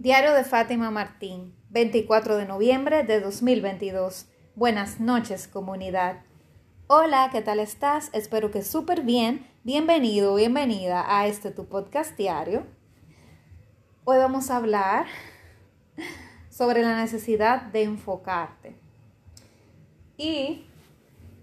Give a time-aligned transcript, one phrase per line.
[0.00, 4.30] Diario de Fátima Martín, 24 de noviembre de 2022.
[4.54, 6.22] Buenas noches, comunidad.
[6.86, 8.08] Hola, ¿qué tal estás?
[8.14, 9.46] Espero que súper bien.
[9.62, 12.66] Bienvenido, bienvenida a este tu podcast diario.
[14.04, 15.04] Hoy vamos a hablar
[16.48, 18.78] sobre la necesidad de enfocarte.
[20.16, 20.64] Y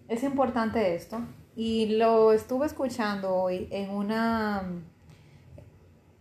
[0.08, 1.22] es importante esto.
[1.56, 4.64] Y lo estuve escuchando hoy en una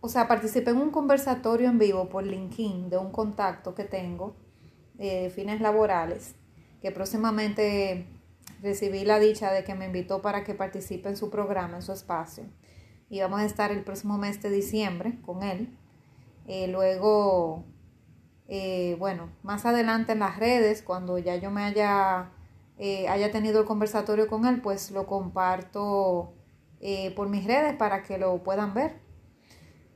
[0.07, 4.37] o sea, participé en un conversatorio en vivo por LinkedIn de un contacto que tengo
[4.97, 6.33] eh, de fines laborales,
[6.81, 8.07] que próximamente
[8.61, 11.91] recibí la dicha de que me invitó para que participe en su programa, en su
[11.91, 12.45] espacio.
[13.09, 15.77] Y vamos a estar el próximo mes de diciembre con él.
[16.45, 17.65] Eh, luego,
[18.47, 22.31] eh, bueno, más adelante en las redes, cuando ya yo me haya,
[23.09, 26.33] haya tenido el conversatorio con él, pues lo comparto
[27.17, 29.06] por mis redes para que lo puedan ver.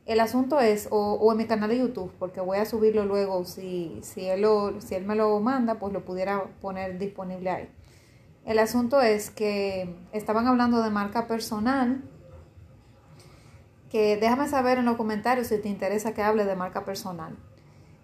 [0.05, 4.00] El asunto es, o, en mi canal de YouTube, porque voy a subirlo luego, si,
[4.02, 4.46] si, él
[4.80, 7.70] si él me lo manda, pues lo pudiera poner disponible ahí.
[8.45, 12.02] El asunto es que estaban hablando de marca personal,
[13.90, 17.38] que déjame saber en los comentarios si te interesa que hable de marca personal.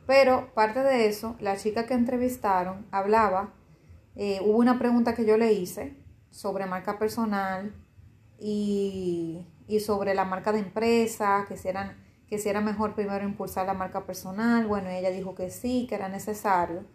[0.06, 3.54] Pero parte de eso, la chica que entrevistaron hablaba,
[4.16, 5.98] eh, hubo una pregunta que yo le hice
[6.30, 7.74] sobre marca personal
[8.40, 11.70] y y sobre la marca de empresa, que si,
[12.30, 14.66] que si era mejor primero impulsar la marca personal.
[14.66, 16.86] Bueno, ella dijo que sí, que era necesario,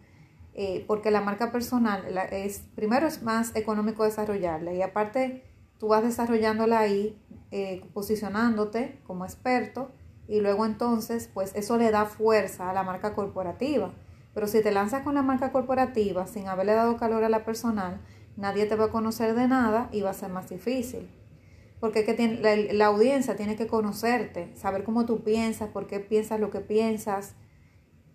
[0.55, 5.43] eh, porque la marca personal es, primero es más económico desarrollarla y aparte
[5.79, 7.19] tú vas desarrollándola ahí,
[7.51, 9.91] eh, posicionándote como experto
[10.27, 13.93] y luego entonces pues eso le da fuerza a la marca corporativa.
[14.33, 18.01] Pero si te lanzas con la marca corporativa sin haberle dado calor a la personal,
[18.35, 21.07] nadie te va a conocer de nada y va a ser más difícil
[21.83, 26.39] porque que tiene, la, audiencia tiene que conocerte, saber cómo tú piensas, por qué piensas
[26.39, 27.35] lo que piensas,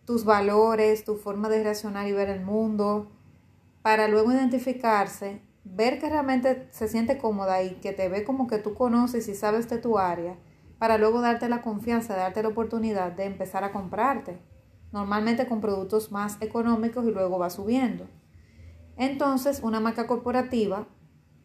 [0.06, 3.12] tus valores, tu forma de reaccionar y ver el mundo,
[3.82, 8.56] para luego identificarse, ver que realmente se siente cómoda y que te ve como que
[8.56, 10.38] tú conoces y sabes de tu área,
[10.78, 14.38] para luego darte la confianza, darte la oportunidad de empezar a comprarte,
[14.92, 18.08] normalmente con productos más económicos y luego va subiendo.
[18.96, 20.86] Entonces, una marca corporativa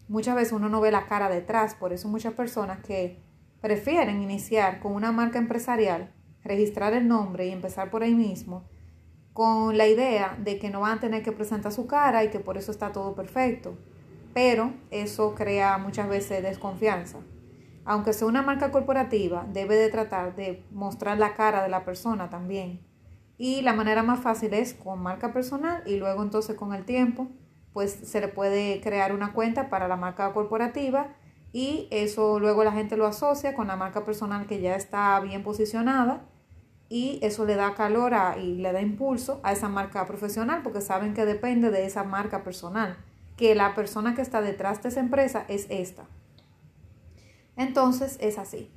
[0.08, 3.22] muchas veces uno no ve la cara detrás, por eso muchas personas que
[3.62, 8.64] prefieren iniciar con una marca empresarial, registrar el nombre y empezar por ahí mismo,
[9.32, 12.40] con la idea de que no van a tener que presentar su cara y que
[12.40, 13.78] por eso está todo perfecto.
[14.34, 17.20] Pero eso crea muchas veces desconfianza.
[17.86, 22.30] Aunque sea una marca corporativa, debe de tratar de mostrar la cara de la persona
[22.30, 22.82] también.
[23.38, 27.28] Y la manera más fácil es con marca personal y luego entonces con el tiempo
[27.74, 31.08] pues se le puede crear una cuenta para la marca corporativa
[31.52, 35.44] y eso luego la gente lo asocia con la marca personal que ya está bien
[35.44, 36.24] posicionada
[36.90, 41.14] y eso le da calor y le da impulso a esa marca profesional porque saben
[41.14, 42.98] que depende de esa marca personal,
[43.36, 46.06] que la persona que está detrás de esa empresa es esta.
[47.56, 48.72] Entonces es así.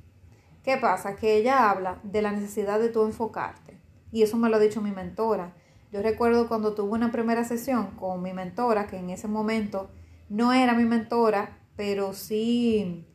[0.63, 1.15] ¿Qué pasa?
[1.15, 3.79] Que ella habla de la necesidad de tú enfocarte
[4.11, 5.53] y eso me lo ha dicho mi mentora
[5.91, 9.89] yo recuerdo cuando tuve una primera sesión con mi mentora, que en ese momento
[10.29, 13.05] no era mi mentora, pero sí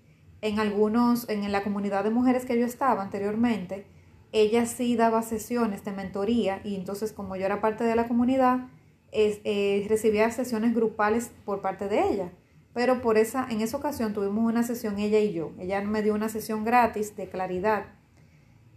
[0.41, 3.87] en algunos, en la comunidad de mujeres que yo estaba anteriormente,
[4.33, 8.69] ella sí daba sesiones de mentoría y entonces como yo era parte de la comunidad,
[9.13, 12.33] eh, recibía sesiones grupales por parte de ella.
[12.73, 15.53] Pero por esa, en esa ocasión tuvimos una sesión ella y yo.
[15.59, 17.85] Ella me dio una sesión gratis de claridad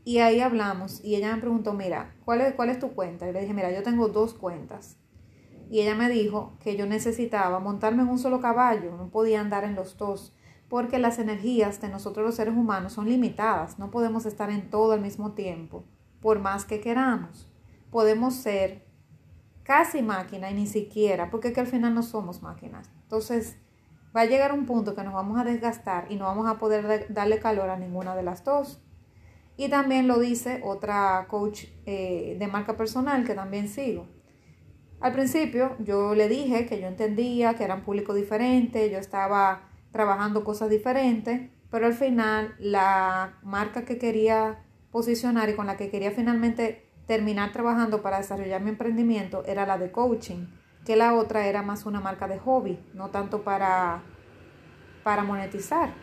[0.05, 3.27] y ahí hablamos y ella me preguntó, mira, ¿cuál es, ¿cuál es tu cuenta?
[3.27, 4.97] Y le dije, mira, yo tengo dos cuentas.
[5.67, 9.63] Y ella me dijo que yo necesitaba montarme en un solo caballo, no podía andar
[9.63, 10.31] en los dos,
[10.69, 14.93] porque las energías de nosotros los seres humanos son limitadas, no podemos estar en todo
[14.93, 15.83] al mismo tiempo,
[16.21, 17.49] por más que queramos.
[17.89, 18.85] Podemos ser
[19.63, 22.91] casi máquina y ni siquiera, porque es que al final no somos máquinas.
[23.01, 23.57] Entonces,
[24.15, 27.07] va a llegar un punto que nos vamos a desgastar y no vamos a poder
[27.09, 28.84] darle calor a ninguna de las dos.
[29.57, 34.07] Y también lo dice otra coach eh, de marca personal que también sigo.
[34.99, 39.69] Al principio yo le dije que yo entendía que era un público diferente, yo estaba
[39.91, 45.89] trabajando cosas diferentes, pero al final la marca que quería posicionar y con la que
[45.89, 50.47] quería finalmente terminar trabajando para desarrollar mi emprendimiento era la de coaching,
[50.85, 54.03] que la otra era más una marca de hobby, no tanto para,
[55.03, 55.93] para monetizar.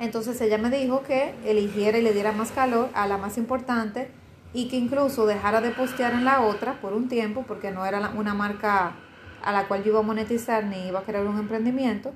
[0.00, 4.10] Entonces ella me dijo que eligiera y le diera más calor a la más importante
[4.54, 8.10] y que incluso dejara de postear en la otra por un tiempo porque no era
[8.16, 8.96] una marca
[9.42, 12.12] a la cual yo iba a monetizar ni iba a crear un emprendimiento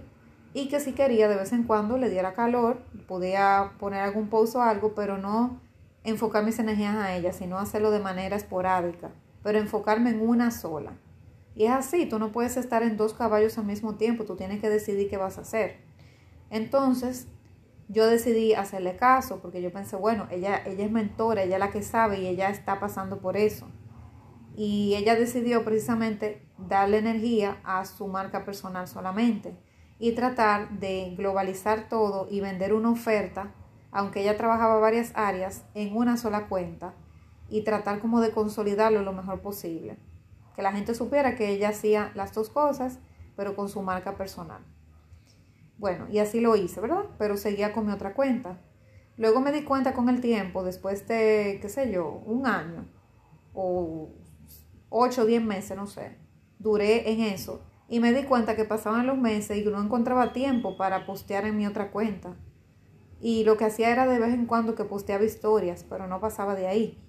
[0.54, 4.56] y que si quería de vez en cuando le diera calor, podía poner algún post
[4.56, 5.60] o algo, pero no
[6.04, 9.10] enfocar mis energías a ella, sino hacerlo de manera esporádica,
[9.42, 10.92] pero enfocarme en una sola.
[11.54, 14.60] Y es así, tú no puedes estar en dos caballos al mismo tiempo, tú tienes
[14.60, 15.76] que decidir qué vas a hacer.
[16.50, 17.26] Entonces,
[17.88, 21.70] yo decidí hacerle caso porque yo pensé, bueno, ella, ella es mentora, ella es la
[21.70, 23.68] que sabe y ella está pasando por eso.
[24.56, 29.56] Y ella decidió precisamente darle energía a su marca personal solamente
[29.98, 33.52] y tratar de globalizar todo y vender una oferta,
[33.90, 36.94] aunque ella trabajaba varias áreas, en una sola cuenta
[37.48, 39.98] y tratar como de consolidarlo lo mejor posible.
[40.56, 42.98] Que la gente supiera que ella hacía las dos cosas,
[43.36, 44.62] pero con su marca personal.
[45.78, 47.04] Bueno, y así lo hice, ¿verdad?
[47.18, 48.60] Pero seguía con mi otra cuenta.
[49.16, 52.88] Luego me di cuenta con el tiempo, después de, qué sé yo, un año
[53.52, 54.10] o
[54.88, 56.18] ocho o diez meses, no sé,
[56.58, 57.62] duré en eso.
[57.88, 61.56] Y me di cuenta que pasaban los meses y no encontraba tiempo para postear en
[61.56, 62.36] mi otra cuenta.
[63.20, 66.54] Y lo que hacía era de vez en cuando que posteaba historias, pero no pasaba
[66.54, 67.00] de ahí.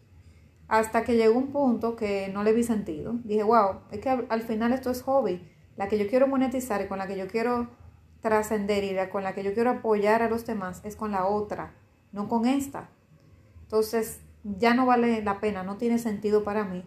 [0.67, 3.13] Hasta que llegó un punto que no le vi sentido.
[3.23, 5.47] Dije, wow, es que al final esto es hobby.
[5.75, 7.69] La que yo quiero monetizar y con la que yo quiero
[8.25, 11.27] trascender y la con la que yo quiero apoyar a los demás es con la
[11.27, 11.75] otra,
[12.11, 12.89] no con esta.
[13.61, 16.83] Entonces ya no vale la pena, no tiene sentido para mí.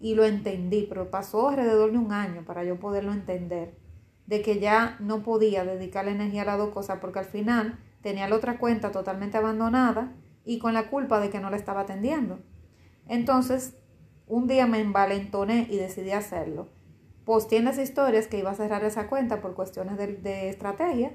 [0.00, 3.76] Y lo entendí, pero pasó alrededor de un año para yo poderlo entender,
[4.26, 8.28] de que ya no podía dedicarle energía a las dos cosas porque al final tenía
[8.28, 10.12] la otra cuenta totalmente abandonada
[10.44, 12.40] y con la culpa de que no la estaba atendiendo.
[13.06, 13.76] Entonces,
[14.26, 16.79] un día me envalentoné y decidí hacerlo
[17.30, 21.12] posté en las historias que iba a cerrar esa cuenta por cuestiones de, estrategia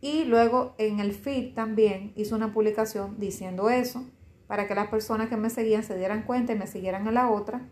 [0.00, 4.02] y luego en el feed también hice una publicación diciendo eso
[4.48, 7.30] para que las personas que me seguían se dieran cuenta y me siguieran a la
[7.30, 7.68] otra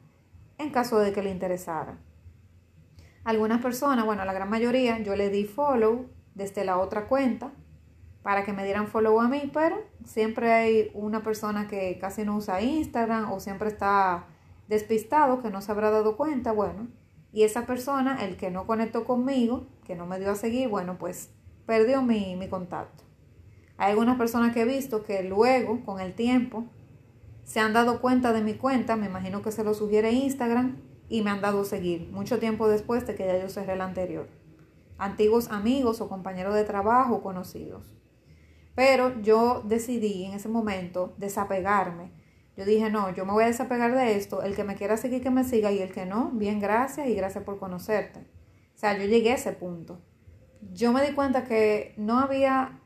[0.58, 1.98] en caso de que le interesara.
[3.24, 6.06] Algunas personas, bueno, la gran mayoría, yo le di follow
[6.36, 7.50] desde la otra cuenta
[8.22, 12.36] para que me dieran follow a mí, pero siempre hay una persona que casi no
[12.36, 14.26] usa Instagram o siempre está
[14.68, 16.86] despistado, que no se habrá dado cuenta, bueno,
[17.32, 20.98] y esa persona, el que no conectó conmigo, que no me dio a seguir, bueno,
[20.98, 21.30] pues
[21.66, 23.04] perdió mi, mi contacto.
[23.78, 26.66] Hay algunas personas que he visto que luego, con el tiempo,
[27.44, 30.76] se han dado cuenta de mi cuenta, me imagino que se lo sugiere Instagram,
[31.08, 33.84] y me han dado a seguir, mucho tiempo después de que ya yo cerré la
[33.84, 34.28] anterior.
[34.98, 37.94] Antiguos amigos o compañeros de trabajo conocidos.
[38.74, 42.12] Pero yo decidí en ese momento desapegarme
[42.56, 45.22] yo dije, no, yo me voy a desapegar de esto, el que me quiera seguir
[45.22, 48.20] que me siga y el que no, bien, gracias y gracias por conocerte.
[48.20, 50.00] O sea, yo llegué a ese punto.
[50.72, 52.80] Yo me di cuenta que no había,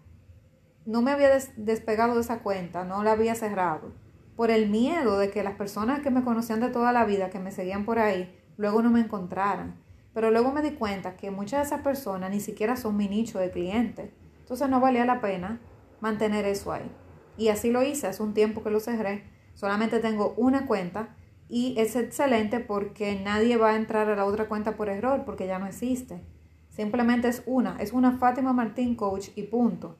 [0.84, 3.92] no me había despegado de esa cuenta, no la había cerrado,
[4.36, 7.40] por el miedo de que las personas que me conocían de toda la vida, que
[7.40, 9.82] me seguían por ahí, luego no me encontraran.
[10.14, 13.38] Pero luego me di cuenta que muchas de esas personas ni siquiera son mi nicho
[13.38, 14.10] de clientes.
[14.38, 15.60] Entonces no valía la pena
[16.00, 16.90] mantener eso ahí.
[17.36, 21.16] Y así lo hice, hace un tiempo que lo cerré Solamente tengo una cuenta
[21.48, 25.46] y es excelente porque nadie va a entrar a la otra cuenta por error porque
[25.46, 26.20] ya no existe.
[26.68, 29.96] Simplemente es una, es una Fátima Martín Coach y punto.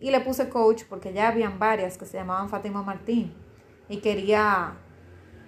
[0.00, 3.32] Y le puse coach porque ya habían varias que se llamaban Fátima Martín
[3.88, 4.74] y quería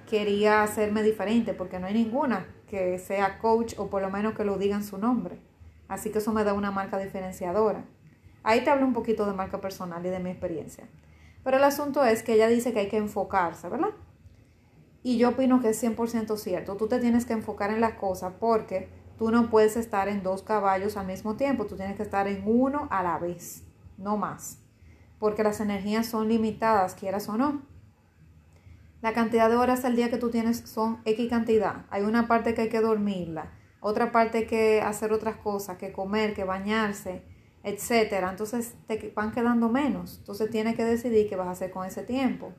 [0.09, 4.45] quería hacerme diferente porque no hay ninguna que sea coach o por lo menos que
[4.45, 5.41] lo digan su nombre.
[5.89, 7.85] Así que eso me da una marca diferenciadora.
[8.45, 10.87] Ahí te hablo un poquito de marca personal y de mi experiencia.
[11.49, 13.95] Pero el asunto es que ella dice que hay que enfocarse, ¿verdad?
[15.03, 16.77] Y yo opino que es 100% cierto.
[16.77, 20.43] Tú te tienes que enfocar en las cosas porque tú no puedes estar en dos
[20.43, 21.65] caballos al mismo tiempo.
[21.65, 23.63] Tú tienes que estar en uno a la vez,
[23.97, 24.59] no más.
[25.19, 27.63] Porque las energías son limitadas, quieras o no.
[29.01, 31.87] La cantidad de horas al día que tú tienes son X cantidad.
[31.89, 36.35] Hay una parte que hay que dormirla, otra parte que hacer otras cosas, que comer,
[36.35, 37.23] que bañarse,
[37.63, 38.31] etcétera.
[38.31, 40.19] Entonces te van quedando menos.
[40.19, 42.53] Entonces tienes que decidir qué vas a hacer con ese tiempo.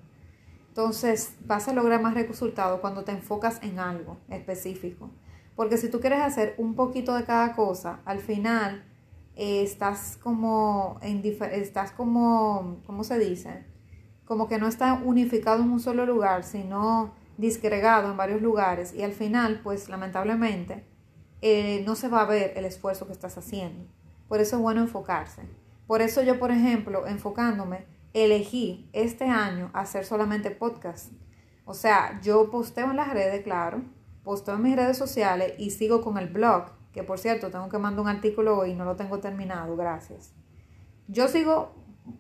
[0.70, 5.10] Entonces vas a lograr más resultados cuando te enfocas en algo específico.
[5.56, 8.86] Porque si tú quieres hacer un poquito de cada cosa, al final
[9.36, 13.66] eh, estás como, en estás como, ¿cómo se dice?
[14.26, 18.94] Como que no está unificado en un solo lugar, sino disgregado en varios lugares.
[18.94, 20.86] Y al final, pues lamentablemente,
[21.42, 23.86] eh, no se va a ver el esfuerzo que estás haciendo.
[24.30, 25.42] Por eso es bueno enfocarse.
[25.88, 31.12] Por eso yo, por ejemplo, enfocándome, elegí este año hacer solamente podcast.
[31.66, 33.82] O sea, yo posteo en las redes, claro,
[34.24, 37.80] posteo en mis redes sociales y sigo con el blog, que por cierto, tengo que
[37.80, 40.36] mandar un artículo hoy no lo tengo terminado, gracias.
[41.08, 41.72] Yo sigo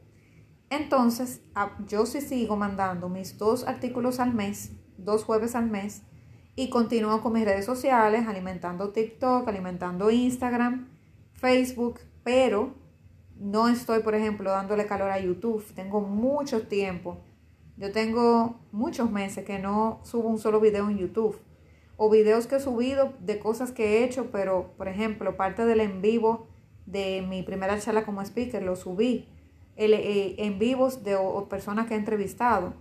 [0.70, 1.42] Entonces,
[1.88, 6.04] yo sí sigo mandando mis dos artículos al mes, dos jueves al mes,
[6.56, 10.90] y continúo con mis redes sociales, alimentando TikTok, alimentando Instagram,
[11.32, 12.76] Facebook, pero
[13.40, 15.64] no estoy, por ejemplo, dándole calor a YouTube.
[15.74, 17.24] Tengo mucho tiempo.
[17.80, 21.40] Yo tengo muchos meses que no subo un solo video en YouTube.
[21.96, 25.80] O videos que he subido de cosas que he hecho, pero, por ejemplo, parte del
[25.80, 26.48] en vivo
[26.86, 29.30] de mi primera charla como speaker lo subí.
[29.78, 31.18] El, eh, en vivos de
[31.50, 32.74] personas que he entrevistado.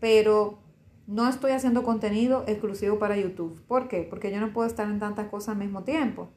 [0.00, 0.58] Pero
[1.06, 3.60] no estoy haciendo contenido exclusivo para YouTube.
[3.66, 4.06] ¿Por qué?
[4.08, 6.30] Porque yo no puedo estar en tantas cosas al mismo tiempo.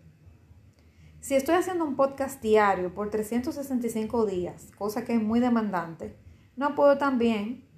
[1.21, 6.17] Si estoy haciendo un podcast diario por 365 días, cosa que es muy demandante,
[6.57, 7.70] no puedo también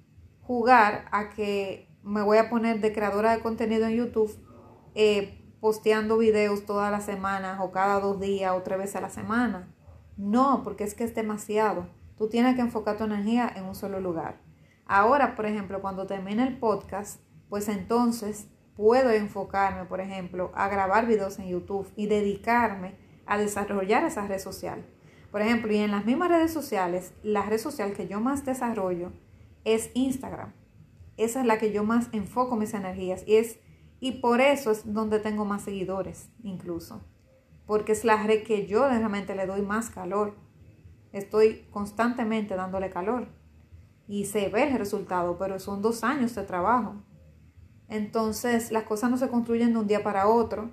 [0.46, 4.36] jugar a que me voy a poner de creadora de contenido en YouTube
[4.94, 9.10] eh, posteando videos todas las semanas o cada dos días o tres veces a la
[9.10, 9.74] semana.
[10.16, 11.88] No, porque es que es demasiado.
[12.16, 14.40] Tú tienes que enfocar tu energía en un solo lugar.
[14.86, 21.06] Ahora, por ejemplo, cuando termine el podcast, pues entonces puedo enfocarme, por ejemplo, a grabar
[21.06, 22.96] videos en YouTube y dedicarme
[23.26, 24.84] a desarrollar esa red social.
[25.32, 29.12] Por ejemplo, y en las mismas redes sociales, la red social que yo más desarrollo
[29.64, 30.52] es Instagram.
[31.16, 33.58] Esa es la que yo más enfoco mis energías y es
[34.00, 37.02] y por eso es donde tengo más seguidores incluso,
[37.66, 40.34] porque es la red que yo realmente le doy más calor.
[41.12, 43.28] Estoy constantemente dándole calor
[44.06, 46.96] y se ve el resultado, pero son dos años de trabajo.
[47.88, 50.72] Entonces las cosas no se construyen de un día para otro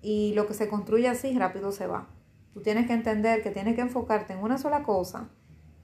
[0.00, 2.08] y lo que se construye así rápido se va.
[2.54, 5.30] Tú tienes que entender que tienes que enfocarte en una sola cosa,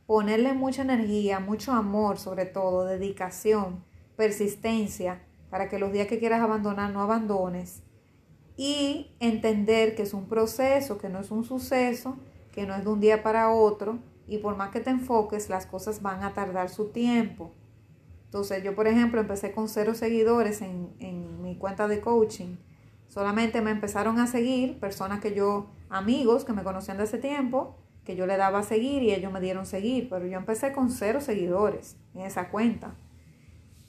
[0.07, 3.85] ponerle mucha energía, mucho amor sobre todo, dedicación,
[4.17, 7.83] persistencia, para que los días que quieras abandonar no abandones.
[8.57, 12.17] Y entender que es un proceso, que no es un suceso,
[12.53, 15.67] que no es de un día para otro, y por más que te enfoques, las
[15.67, 17.53] cosas van a tardar su tiempo.
[18.25, 22.57] Entonces yo, por ejemplo, empecé con cero seguidores en, en mi cuenta de coaching.
[23.09, 27.77] Solamente me empezaron a seguir personas que yo, amigos que me conocían de ese tiempo,
[28.07, 30.91] que yo le daba a seguir y ellos me dieron seguir, pero yo empecé con
[30.91, 32.95] cero seguidores en esa cuenta.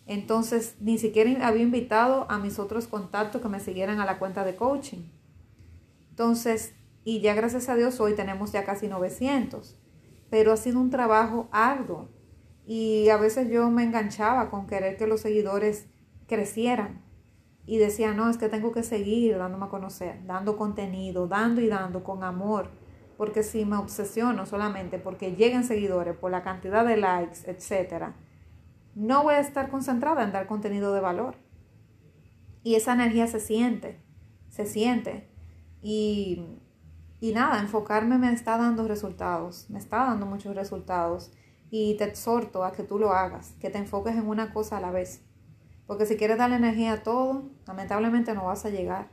[0.05, 4.43] Entonces, ni siquiera había invitado a mis otros contactos que me siguieran a la cuenta
[4.43, 5.09] de coaching.
[6.09, 6.73] Entonces,
[7.05, 9.79] y ya gracias a Dios hoy tenemos ya casi 900
[10.29, 12.09] pero ha sido un trabajo arduo
[12.65, 15.87] y a veces yo me enganchaba con querer que los seguidores
[16.27, 17.01] crecieran
[17.65, 21.67] y decía, no, es que tengo que seguir dándome a conocer, dando contenido, dando y
[21.67, 22.71] dando con amor,
[23.17, 28.11] porque si me obsesiono solamente porque lleguen seguidores, por la cantidad de likes, etc.,
[28.95, 31.35] no voy a estar concentrada en dar contenido de valor.
[32.63, 34.01] Y esa energía se siente,
[34.49, 35.29] se siente.
[35.81, 36.59] Y
[37.19, 41.31] y nada, enfocarme me está dando resultados, me está dando muchos resultados.
[41.69, 44.81] Y te exhorto a que tú lo hagas, que te enfoques en una cosa a
[44.81, 45.23] la vez.
[45.87, 49.09] Porque si quieres darle energía a todo, lamentablemente no vas a llegar.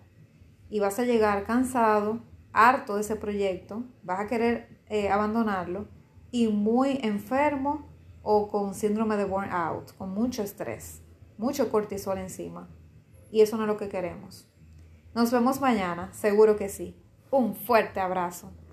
[0.68, 2.20] Y vas a llegar cansado,
[2.54, 5.88] harto de ese proyecto, vas a querer eh, abandonarlo
[6.30, 7.88] y muy enfermo
[8.22, 11.02] o con síndrome de burnout, con mucho estrés,
[11.36, 12.70] mucho cortisol encima.
[13.30, 14.48] Y eso no es lo que queremos.
[15.14, 16.96] Nos vemos mañana, seguro que sí.
[17.30, 18.52] Un fuerte abrazo.